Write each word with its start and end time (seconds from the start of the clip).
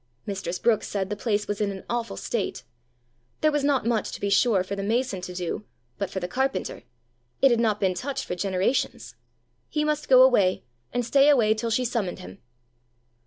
Mistress 0.25 0.57
Brookes 0.57 0.87
said 0.87 1.11
the 1.11 1.15
place 1.15 1.47
was 1.47 1.61
in 1.61 1.69
an 1.69 1.83
awful 1.87 2.17
state. 2.17 2.63
There 3.41 3.51
was 3.51 3.63
not 3.63 3.85
much, 3.85 4.11
to 4.13 4.19
be 4.19 4.31
sure, 4.31 4.63
for 4.63 4.75
the 4.75 4.81
mason 4.81 5.21
to 5.21 5.31
do, 5.35 5.63
but 5.99 6.09
for 6.09 6.19
the 6.19 6.27
carpenter! 6.27 6.81
It 7.39 7.51
had 7.51 7.59
not 7.59 7.79
been 7.79 7.93
touched 7.93 8.25
for 8.25 8.33
generations! 8.33 9.13
He 9.69 9.83
must 9.83 10.09
go 10.09 10.23
away, 10.23 10.63
and 10.91 11.05
stay 11.05 11.29
away 11.29 11.53
till 11.53 11.69
she 11.69 11.85
summoned 11.85 12.17
him! 12.17 12.39